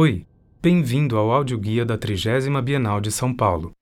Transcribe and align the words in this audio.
Oi, 0.00 0.24
bem-vindo 0.62 1.16
ao 1.16 1.32
audioguia 1.32 1.84
da 1.84 1.98
30 1.98 2.62
Bienal 2.62 3.00
de 3.00 3.10
São 3.10 3.34
Paulo. 3.34 3.72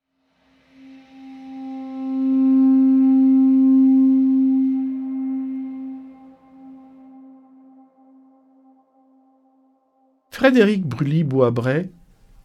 Frédéric 10.30 10.86
Brully 10.86 11.22
Boisbret 11.22 11.90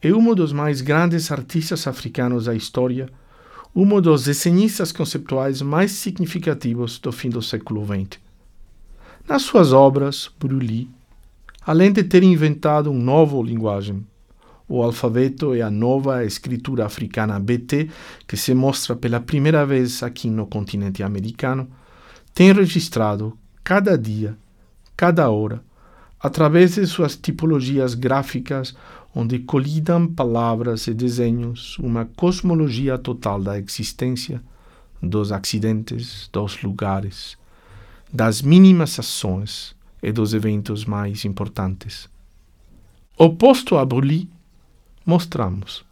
é 0.02 0.14
um 0.14 0.36
dos 0.36 0.52
mais 0.52 0.82
grandes 0.82 1.32
artistas 1.32 1.88
africanos 1.88 2.48
da 2.48 2.54
história, 2.54 3.08
um 3.74 4.02
dos 4.02 4.26
desenhistas 4.26 4.92
conceptuais 4.92 5.62
mais 5.62 5.92
significativos 5.92 7.00
do 7.00 7.14
fim 7.14 7.30
do 7.30 7.42
século 7.42 7.86
XX. 7.86 8.20
Nas 9.26 9.44
suas 9.44 9.72
obras, 9.72 10.30
Brully 10.38 10.90
além 11.66 11.92
de 11.92 12.04
ter 12.04 12.24
inventado 12.24 12.92
um 12.92 13.00
novo 13.00 13.42
linguagem, 13.42 14.06
o 14.68 14.82
alfabeto 14.82 15.54
e 15.54 15.62
a 15.62 15.70
nova 15.70 16.24
escritura 16.24 16.86
africana 16.86 17.40
BT, 17.40 17.90
que 18.28 18.38
se 18.38 18.54
mostra 18.54 18.96
pela 18.96 19.20
primeira 19.20 19.66
vez 19.66 20.02
aqui 20.02 20.30
no 20.30 20.48
continente 20.48 21.04
americano, 21.04 21.70
tem 22.34 22.54
registrado 22.54 23.38
cada 23.64 23.98
dia, 23.98 24.38
cada 24.96 25.30
hora, 25.30 25.62
através 26.20 26.76
de 26.76 26.88
suas 26.88 27.18
tipologias 27.18 27.94
gráficas, 27.94 28.74
onde 29.14 29.40
colidam 29.40 30.08
palavras 30.08 30.88
e 30.88 30.94
desenhos, 30.94 31.78
uma 31.80 32.06
cosmologia 32.16 32.98
total 32.98 33.42
da 33.42 33.60
existência, 33.60 34.42
dos 35.02 35.32
acidentes, 35.32 36.30
dos 36.32 36.62
lugares, 36.62 37.38
das 38.14 38.42
mínimas 38.42 38.98
ações 38.98 39.76
e 40.02 40.12
dos 40.12 40.34
eventos 40.34 40.86
mais 40.86 41.26
importantes. 41.26 42.10
Oposto 43.18 43.78
a 43.78 43.86
Brully, 43.86 44.30
mostramos, 45.06 45.86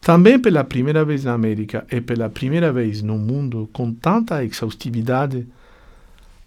também 0.00 0.38
pela 0.38 0.62
primeira 0.64 1.04
vez 1.04 1.24
na 1.24 1.32
América 1.32 1.86
e 1.90 2.00
pela 2.00 2.28
primeira 2.28 2.72
vez 2.72 3.00
no 3.00 3.18
mundo 3.18 3.68
com 3.72 3.92
tanta 3.92 4.44
exaustividade, 4.44 5.46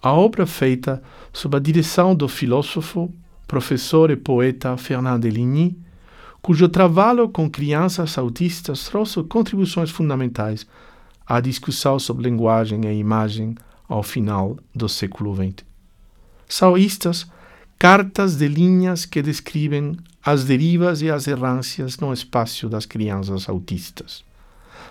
a 0.01 0.13
obra 0.13 0.45
feita 0.45 1.01
sob 1.33 1.57
a 1.57 1.59
direção 1.59 2.15
do 2.15 2.27
filósofo, 2.27 3.11
professor 3.47 4.11
e 4.11 4.15
poeta 4.15 4.77
Fernand 4.77 5.19
Deligny, 5.19 5.75
cujo 6.41 6.69
trabalho 6.69 7.27
com 7.29 7.49
crianças 7.49 8.17
autistas 8.17 8.85
trouxe 8.85 9.23
contribuições 9.23 9.89
fundamentais 9.89 10.67
à 11.25 11.39
discussão 11.41 11.97
sobre 11.97 12.29
linguagem 12.29 12.85
e 12.85 12.99
imagem 12.99 13.55
ao 13.89 14.03
final 14.03 14.57
do 14.73 14.87
século 14.87 15.35
XX. 15.35 15.66
São 16.47 16.77
estas 16.77 17.27
cartas 17.77 18.35
de 18.35 18.47
linhas 18.47 19.05
que 19.05 19.21
descrevem 19.21 19.97
as 20.23 20.43
derivas 20.43 21.01
e 21.01 21.09
as 21.09 21.27
errâncias 21.27 21.97
no 21.97 22.11
espaço 22.11 22.67
das 22.67 22.85
crianças 22.85 23.47
autistas. 23.47 24.25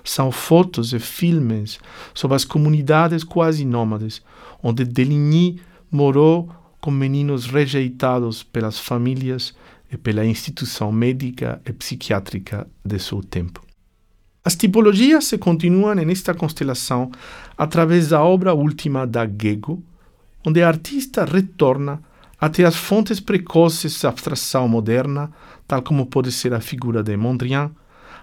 São 0.05 0.31
fotos 0.31 0.93
e 0.93 0.99
filmes 0.99 1.79
sobre 2.15 2.37
as 2.37 2.45
comunidades 2.45 3.25
quase 3.25 3.65
nômades, 3.65 4.23
onde 4.63 4.85
Deligny 4.85 5.61
morou 5.91 6.49
com 6.81 6.91
meninos 6.91 7.47
rejeitados 7.47 8.43
pelas 8.43 8.79
famílias 8.79 9.55
e 9.91 9.97
pela 9.97 10.25
instituição 10.25 10.93
médica 10.93 11.61
e 11.67 11.73
psiquiátrica 11.73 12.67
de 12.85 12.99
seu 12.99 13.23
tempo. 13.23 13.63
As 14.45 14.55
tipologias 14.55 15.25
se 15.25 15.39
continuam 15.39 15.97
nesta 15.97 16.33
constelação 16.33 17.11
através 17.59 18.09
da 18.11 18.23
obra 18.23 18.55
última 18.55 19.05
da 19.05 19.27
Gego, 19.27 19.83
onde 20.47 20.63
a 20.63 20.69
artista 20.69 21.25
retorna 21.25 22.01
até 22.41 22.65
as 22.65 22.77
fontes 22.77 23.19
precoces 23.19 24.01
da 24.01 24.11
abstração 24.11 24.69
moderna, 24.69 25.33
tal 25.67 25.83
como 25.83 26.07
pode 26.07 26.31
ser 26.31 26.55
a 26.55 26.61
figura 26.61 27.03
de 27.03 27.17
Mondrian, 27.17 27.73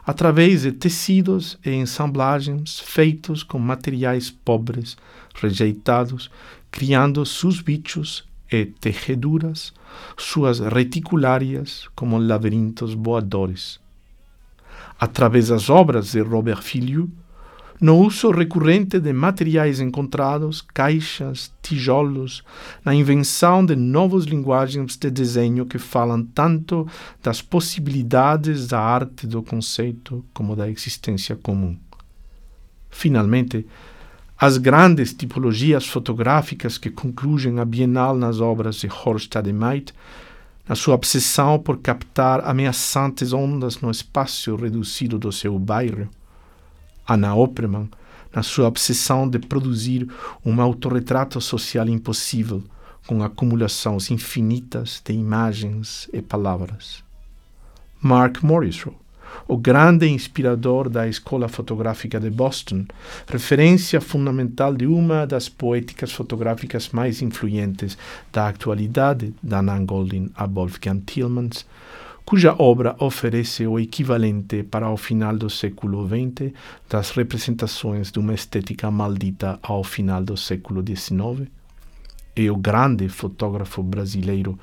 através 0.06 0.62
de 0.62 0.72
tecidos 0.72 1.60
e 1.66 1.72
ensamblagens 1.72 2.80
feitos 2.80 3.44
com 3.44 3.60
materiais 3.60 4.32
pobres, 4.32 4.96
rejeitados, 5.36 6.32
criando 6.72 7.26
seus 7.26 7.60
bichos 7.60 8.26
e 8.50 8.68
tejeduras, 8.68 9.74
suas 10.18 10.60
reticulárias 10.60 11.90
como 11.94 12.18
labirintos 12.18 12.94
voadores. 12.94 13.82
Através 14.98 15.50
das 15.50 15.70
obras 15.70 16.14
de 16.14 16.22
Robert 16.22 16.62
Filliou, 16.62 17.10
no 17.82 17.98
uso 17.98 18.32
recorrente 18.32 19.00
de 19.00 19.12
materiais 19.12 19.80
encontrados, 19.80 20.62
caixas, 20.62 21.52
tijolos, 21.62 22.44
na 22.84 22.94
invenção 22.94 23.66
de 23.66 23.76
novas 23.76 24.26
linguagens 24.26 24.96
de 24.96 25.10
desenho 25.10 25.66
que 25.66 25.78
falam 25.78 26.24
tanto 26.24 26.88
das 27.22 27.42
possibilidades 27.42 28.68
da 28.68 28.80
arte 28.80 29.28
do 29.28 29.42
conceito 29.42 30.24
como 30.34 30.56
da 30.56 30.70
existência 30.70 31.36
comum. 31.36 31.78
Finalmente, 32.90 33.66
as 34.38 34.58
grandes 34.58 35.14
tipologias 35.14 35.88
fotográficas 35.88 36.78
que 36.78 36.90
concluem 36.90 37.60
a 37.60 37.66
Bienal 37.66 38.16
nas 38.16 38.40
obras 38.40 38.78
de 38.78 38.88
Horst 38.88 39.36
Ademeit, 39.36 39.94
na 40.68 40.76
sua 40.76 40.96
obsessão 40.96 41.60
por 41.60 41.80
captar 41.80 42.46
ameaçantes 42.46 43.34
ondas 43.34 43.82
no 43.82 43.92
espaço 43.92 44.56
reduzido 44.56 45.20
do 45.20 45.32
seu 45.32 45.58
bairro, 45.60 46.10
Anna 47.08 47.36
Opperman, 47.36 47.90
na 48.34 48.42
sua 48.42 48.68
obsessão 48.68 49.30
de 49.30 49.40
produzir 49.40 50.08
um 50.44 50.60
autorretrato 50.62 51.40
social 51.40 51.88
impossível, 51.88 52.64
com 53.06 53.22
acumulações 53.22 54.10
infinitas 54.10 55.02
de 55.04 55.14
imagens 55.14 56.10
e 56.14 56.22
palavras. 56.22 57.04
Mark 58.02 58.42
Morrisroe, 58.42 58.96
o 59.48 59.58
grande 59.58 60.08
inspirador 60.08 60.90
da 60.90 61.08
Escola 61.08 61.48
Fotográfica 61.48 62.20
de 62.20 62.30
Boston, 62.30 62.86
referência 63.28 64.00
fundamental 64.00 64.74
de 64.74 64.86
uma 64.86 65.26
das 65.26 65.50
poéticas 65.50 66.12
fotográficas 66.12 66.90
mais 66.90 67.22
influentes 67.22 67.98
da 68.32 68.48
atualidade, 68.48 69.34
da 69.42 69.62
Nan 69.62 69.86
Goldin 69.86 70.30
a 70.36 70.46
Wolfgang 70.46 71.02
Tillmans, 71.06 71.66
cuja 72.26 72.56
obra 72.58 72.96
oferece 73.00 73.68
o 73.68 73.78
equivalente 73.80 74.64
para 74.64 74.90
o 74.90 74.98
final 74.98 75.38
do 75.38 75.50
século 75.50 76.08
XX 76.08 76.54
das 76.90 77.12
representações 77.12 78.12
de 78.12 78.20
uma 78.20 78.34
estética 78.34 78.90
maldita 78.90 79.60
ao 79.62 79.84
final 79.84 80.24
do 80.24 80.38
século 80.38 80.84
XIX, 80.86 81.50
e 82.36 82.50
o 82.50 82.56
grande 82.56 83.08
fotógrafo 83.10 83.84
brasileiro 83.84 84.58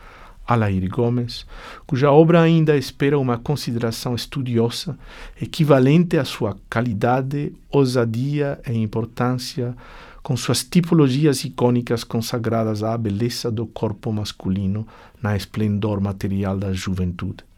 Alair 0.47 0.89
Gomes, 0.89 1.47
cuja 1.87 2.11
obra 2.11 2.43
ainda 2.43 2.77
espera 2.77 3.17
uma 3.17 3.39
consideração 3.39 4.17
estudiosa 4.17 4.99
equivalente 5.41 6.19
à 6.19 6.25
sua 6.25 6.57
qualidade, 6.69 7.53
ousadia 7.71 8.61
e 8.67 8.73
importância, 8.73 9.77
com 10.23 10.37
suas 10.37 10.65
tipologias 10.65 11.45
icônicas 11.45 12.03
consagradas 12.03 12.83
à 12.83 12.99
beleza 12.99 13.51
do 13.51 13.67
corpo 13.67 14.13
masculino 14.13 14.87
na 15.23 15.37
esplendor 15.37 16.01
material 16.01 16.59
da 16.59 16.73
juventude. 16.73 17.50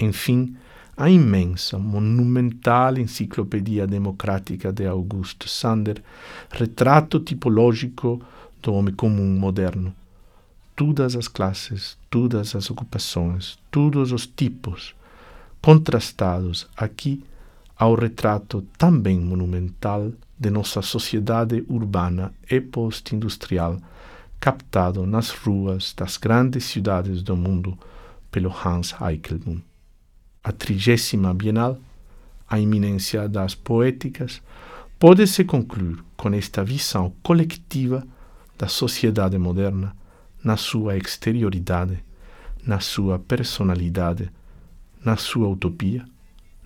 Enfim, 0.00 0.56
a 0.96 1.10
imensa, 1.10 1.78
monumental 1.78 2.96
Enciclopedia 2.96 3.86
Democrática 3.86 4.72
de 4.72 4.86
Augusto 4.86 5.46
Sander, 5.46 6.02
retrato 6.50 7.20
tipológico 7.20 8.18
do 8.62 8.72
homem 8.72 8.94
comum 8.94 9.38
moderno. 9.38 9.94
Todas 10.74 11.14
as 11.14 11.28
classes, 11.28 11.98
todas 12.08 12.54
as 12.56 12.70
ocupações, 12.70 13.58
todos 13.70 14.10
os 14.10 14.26
tipos, 14.26 14.94
contrastados 15.60 16.66
aqui 16.74 17.22
ao 17.76 17.94
retrato 17.94 18.62
também 18.78 19.20
monumental 19.20 20.10
de 20.38 20.48
nossa 20.48 20.80
sociedade 20.80 21.62
urbana 21.68 22.32
e 22.50 22.58
post-industrial, 22.58 23.78
captado 24.38 25.06
nas 25.06 25.28
ruas 25.28 25.92
das 25.94 26.16
grandes 26.16 26.64
cidades 26.64 27.22
do 27.22 27.36
mundo 27.36 27.78
pelo 28.30 28.50
Hans 28.50 28.94
Eichelmann 28.98 29.62
a 30.50 30.52
trigésima 30.52 31.32
Bienal, 31.32 31.78
a 32.48 32.58
iminência 32.58 33.28
das 33.28 33.54
poéticas, 33.54 34.42
pode-se 34.98 35.44
concluir 35.44 36.02
com 36.16 36.34
esta 36.34 36.64
visão 36.64 37.12
coletiva 37.22 38.04
da 38.58 38.66
sociedade 38.66 39.38
moderna 39.38 39.94
na 40.42 40.56
sua 40.56 40.96
exterioridade, 40.96 42.02
na 42.66 42.80
sua 42.80 43.16
personalidade, 43.16 44.28
na 45.04 45.16
sua 45.16 45.48
utopia, 45.48 46.04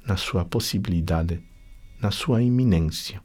na 0.07 0.17
sua 0.17 0.47
possibilidade, 0.47 1.43
na 2.01 2.11
sua 2.11 2.43
iminência. 2.43 3.21